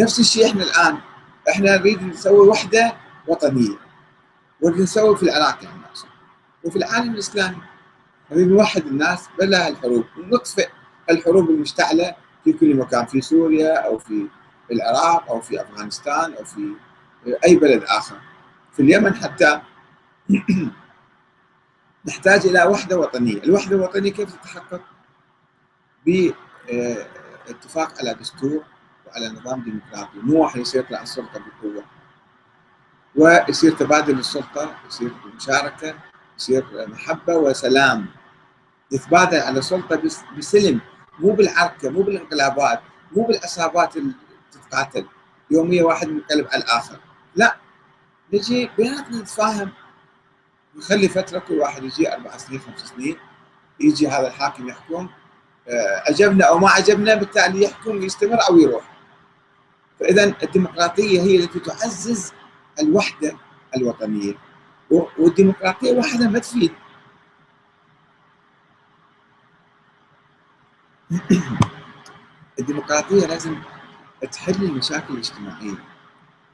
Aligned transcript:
نفس 0.00 0.20
الشيء 0.20 0.46
إحنا 0.46 0.64
الآن. 0.64 0.98
إحنا 1.50 1.76
نريد 1.76 2.02
نسوي 2.02 2.48
وحدة 2.48 2.96
وطنية. 3.28 3.76
نريد 4.64 4.80
نسوي 4.80 5.16
في 5.16 5.22
العراق 5.22 5.64
يعني 5.64 5.80
وفي 6.64 6.76
العالم 6.76 7.14
الإسلامي 7.14 7.56
نريد 8.32 8.48
نوحد 8.48 8.86
الناس 8.86 9.28
بلا 9.38 9.68
الحروب 9.68 10.04
ونطفئ 10.18 10.68
الحروب 11.10 11.50
المشتعلة 11.50 12.14
في 12.44 12.52
كل 12.52 12.76
مكان 12.76 13.06
في 13.06 13.20
سوريا 13.20 13.86
أو 13.86 13.98
في 13.98 14.26
العراق 14.72 15.30
أو 15.30 15.40
في 15.40 15.60
أفغانستان 15.60 16.34
أو 16.34 16.44
في 16.44 16.74
أي 17.46 17.56
بلد 17.56 17.82
آخر. 17.82 18.16
في 18.72 18.82
اليمن 18.82 19.14
حتى 19.14 19.60
نحتاج 22.08 22.46
إلى 22.46 22.64
وحدة 22.64 22.98
وطنية، 22.98 23.42
الوحدة 23.42 23.76
الوطنية 23.76 24.12
كيف 24.12 24.34
تتحقق؟ 24.34 24.80
باتفاق 27.46 27.98
على 27.98 28.14
دستور 28.14 28.64
وعلى 29.10 29.28
نظام 29.28 29.62
ديمقراطي، 29.62 30.18
مو 30.18 30.42
واحد 30.42 30.60
يصير 30.60 30.80
يطلع 30.80 31.02
السلطة 31.02 31.40
بقوة. 31.40 31.84
ويصير 33.16 33.72
تبادل 33.72 34.18
السلطة، 34.18 34.74
يصير 34.86 35.12
مشاركة، 35.36 35.94
يصير 36.38 36.64
محبة 36.88 37.36
وسلام. 37.36 38.06
يتبادل 38.92 39.40
على 39.40 39.58
السلطة 39.58 40.02
بسلم 40.38 40.80
مو 41.18 41.32
بالعركة 41.32 41.90
مو 41.90 42.02
بالانقلابات 42.02 42.80
مو 43.16 43.24
بالعصابات 43.24 43.96
اللي 43.96 44.14
تتقاتل. 44.52 45.06
يوميا 45.50 45.84
واحد 45.84 46.08
منقلب 46.08 46.46
على 46.52 46.62
الآخر. 46.62 46.98
لا 47.36 47.56
نجي 48.32 48.70
بيناتنا 48.76 49.18
نتفاهم. 49.18 49.72
نخلي 50.76 51.08
فترة 51.08 51.38
كل 51.38 51.58
واحد 51.58 51.84
يجي 51.84 52.14
أربع 52.14 52.36
سنين 52.36 52.60
خمس 52.60 52.80
سنين 52.80 53.16
يجي 53.80 54.08
هذا 54.08 54.28
الحاكم 54.28 54.68
يحكم. 54.68 55.08
عجبنا 56.08 56.44
أو 56.44 56.58
ما 56.58 56.70
عجبنا 56.70 57.14
بالتالي 57.14 57.62
يحكم 57.62 58.02
يستمر 58.02 58.38
أو 58.50 58.58
يروح. 58.58 58.89
فإذا 60.00 60.34
الديمقراطية 60.42 61.20
هي 61.22 61.36
التي 61.36 61.60
تعزز 61.60 62.32
الوحدة 62.80 63.36
الوطنية. 63.76 64.34
والديمقراطية 65.18 65.92
وحدها 65.92 66.28
ما 66.28 66.38
تفيد. 66.38 66.72
الديمقراطية 72.60 73.26
لازم 73.26 73.56
تحل 74.32 74.64
المشاكل 74.64 75.14
الاجتماعية 75.14 75.74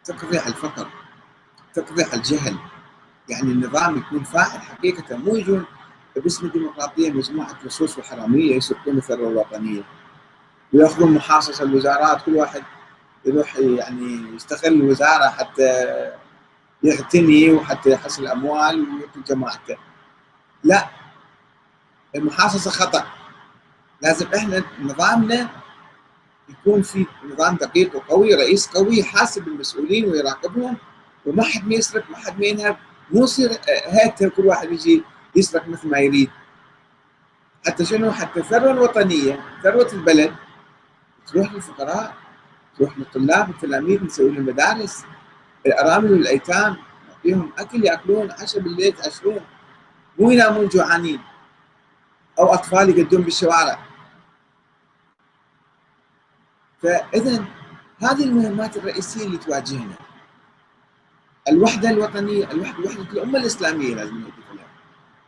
تقضي 0.05 0.39
على 0.39 0.49
الفقر 0.49 0.89
تقضي 1.75 2.05
على 2.05 2.15
الجهل. 2.15 2.57
يعني 3.29 3.53
النظام 3.53 3.99
يكون 3.99 4.25
فاعل 4.25 4.61
حقيقة 4.61 5.17
مو 5.17 5.37
يجون 5.37 5.65
باسم 6.17 6.47
الديمقراطية 6.47 7.11
مجموعة 7.11 7.59
لصوص 7.65 7.99
وحرامية 7.99 8.57
يسرقون 8.57 8.97
الثروه 8.97 9.29
الوطنية. 9.29 9.83
ويأخذون 10.73 11.13
محاصصة 11.15 11.65
الوزارات 11.65 12.23
كل 12.23 12.37
واحد 12.37 12.63
يروح 13.27 13.57
يعني 13.57 14.35
يستغل 14.37 14.73
الوزاره 14.75 15.29
حتى 15.29 15.87
يغتني 16.83 17.51
وحتى 17.51 17.91
يحصل 17.91 18.27
اموال 18.27 18.81
ويعطي 18.81 19.21
جماعته. 19.27 19.77
لا 20.65 20.89
المحاصصة 22.15 22.71
خطأ. 22.71 23.07
لازم 24.03 24.27
إحنا 24.35 24.65
نظامنا 24.81 25.49
يكون 26.49 26.83
في 26.83 27.07
نظام 27.33 27.57
دقيق 27.57 27.97
وقوي 27.97 28.35
رئيس 28.35 28.67
قوي 28.67 28.99
يحاسب 28.99 29.49
المسؤولين 29.49 30.05
ويراقبهم 30.05 30.77
وما 31.27 31.43
حد 31.43 31.69
ما 31.69 31.75
يسرق 31.75 32.11
ما 32.11 32.17
حد 32.17 32.41
ما 32.41 32.47
ينهب. 32.47 32.77
مو 33.11 33.25
يصير 33.25 33.51
هاته 33.87 34.29
كل 34.29 34.47
واحد 34.47 34.73
يجي 34.73 35.03
يسرق 35.37 35.69
مثل 35.69 35.89
ما 35.89 35.99
يريد. 35.99 36.31
حتى 37.67 37.85
شنو؟ 37.85 38.13
حتى 38.13 38.41
الثروه 38.41 38.71
الوطنيه 38.71 39.45
ثروة 39.63 39.93
البلد 39.93 40.35
تروح 41.27 41.53
للفقراء 41.53 42.15
تروح 42.79 42.99
للطلاب 42.99 43.49
والتلاميذ 43.49 44.05
نسوي 44.05 44.31
لهم 44.31 44.47
مدارس. 44.47 45.05
الأرامل 45.67 46.13
والأيتام 46.13 46.77
نعطيهم 47.09 47.53
أكل 47.59 47.85
يأكلون 47.85 48.31
عشاء 48.31 48.63
بالليل 48.63 48.87
يتعشرون 48.87 49.41
مو 50.19 50.31
ينامون 50.31 50.69
جوعانين. 50.69 51.21
أو 52.39 52.55
أطفال 52.55 52.99
يقدون 52.99 53.23
بالشوارع. 53.23 53.79
فاذا 56.83 57.45
هذه 57.99 58.25
المهمات 58.25 58.77
الرئيسية 58.77 59.27
اللي 59.27 59.39
تواجهنا. 59.39 59.95
الوحدة 61.49 61.91
الوطنية 61.91 62.51
الوحده 62.51 62.85
وحدة 62.85 63.03
الأمة 63.03 63.39
الإسلامية 63.39 63.95
لازم 63.95 64.25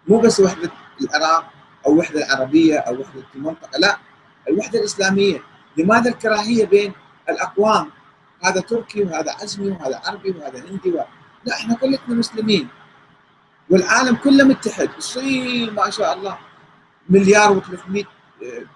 مو 0.08 0.20
بس 0.20 0.40
وحدة 0.40 0.70
العراق 1.00 1.52
أو 1.86 1.98
وحدة 1.98 2.26
العربية 2.26 2.78
أو 2.78 3.00
وحدة 3.00 3.22
المنطقة 3.34 3.78
لا. 3.78 3.98
الوحدة 4.48 4.78
الإسلامية. 4.78 5.42
لماذا 5.76 6.10
الكراهية 6.10 6.66
بين 6.66 6.92
الأقوام 7.28 7.90
هذا 8.44 8.60
تركي 8.60 9.02
وهذا 9.02 9.32
عزمي 9.32 9.70
وهذا 9.70 10.00
عربي 10.04 10.30
وهذا 10.30 10.58
هندي 10.58 10.90
و... 10.90 11.04
لا 11.44 11.54
إحنا 11.54 11.74
كلنا 11.74 11.98
مسلمين. 12.08 12.68
والعالم 13.70 14.16
كله 14.16 14.44
متحد. 14.44 14.90
الصين 14.98 15.74
ما 15.74 15.90
شاء 15.90 16.14
الله 16.14 16.38
مليار 17.08 17.60
و300 17.60 18.04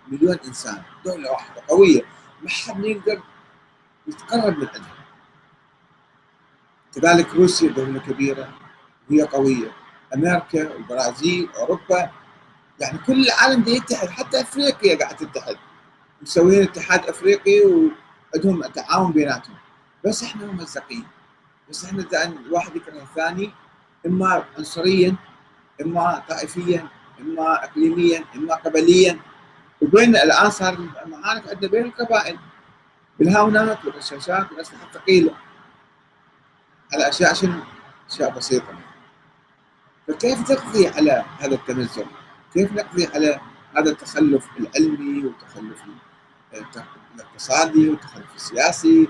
مليون 0.08 0.38
إنسان. 0.46 0.82
دولة 1.04 1.30
واحدة 1.30 1.62
قوية. 1.68 2.02
ما 2.42 2.48
حد 2.48 2.84
يقدر 2.84 3.22
يتقرب 4.06 4.58
من 4.58 4.68
عندها. 4.68 5.04
كذلك 6.94 7.34
روسيا 7.34 7.70
دولة 7.70 8.00
كبيرة 8.00 8.48
وهي 9.10 9.22
قوية. 9.22 9.72
أمريكا 10.14 10.76
البرازيل 10.76 11.48
أوروبا. 11.56 12.10
يعني 12.80 12.98
كل 12.98 13.24
العالم 13.24 13.62
ده 13.62 13.72
يتحد. 13.72 14.08
حتى 14.08 14.40
أفريقيا 14.40 14.98
قاعد 14.98 15.16
تتحد. 15.16 15.56
مسويين 16.22 16.62
اتحاد 16.62 17.06
أفريقي 17.06 17.62
وعندهم 18.34 18.62
تعاون 18.62 19.12
بيناتهم. 19.12 19.56
بس 20.04 20.22
إحنا 20.22 20.46
ممزقين 20.46 21.06
بس 21.70 21.84
إحنا 21.84 22.06
الواحد 22.46 22.76
يكره 22.76 23.02
الثاني 23.02 23.50
إما 24.06 24.44
عنصريا 24.58 25.16
إما 25.82 26.22
طائفيا 26.28 26.88
إما 27.20 27.64
اقليميا 27.64 28.24
إما 28.36 28.54
قبليا. 28.54 29.20
وبين 29.82 30.16
الآن 30.16 30.50
صار 30.50 30.74
المعارك 31.06 31.48
عندنا 31.48 31.70
بين 31.70 31.84
القبائل. 31.84 32.38
بالهاونات 33.18 33.84
والرشاشات 33.84 34.52
والاسلحه 34.52 34.86
الثقيله 34.86 35.34
على 36.92 37.08
اشياء 37.08 37.34
شنو؟ 37.34 37.60
أشياء 38.10 38.30
بسيطة. 38.30 38.78
فكيف 40.08 40.48
تقضي 40.48 40.88
على 40.88 41.24
هذا 41.38 41.54
التمزق؟ 41.54 42.06
كيف 42.54 42.72
نقضي 42.72 43.06
على 43.06 43.40
هذا 43.76 43.90
التخلف 43.90 44.48
العلمي 44.60 45.24
والتخلف 45.24 45.82
الاقتصادي 47.14 47.88
والتخلف 47.88 48.34
السياسي 48.36 49.08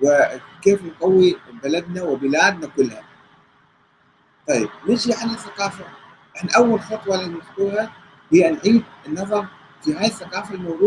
وكيف 0.00 0.84
نقوي 0.84 1.36
بلدنا 1.62 2.02
وبلادنا 2.02 2.66
كلها. 2.66 3.02
طيب 4.48 4.68
نجي 4.88 5.14
على 5.14 5.30
الثقافة. 5.30 5.84
إحنا 6.36 6.50
أول 6.56 6.80
خطوة 6.80 7.16
لازم 7.16 7.40
هي 8.32 8.50
نعيد 8.50 8.84
النظر 9.06 9.46
في 9.82 9.94
هاي 9.94 10.06
الثقافة 10.06 10.54
الموجودة. 10.54 10.78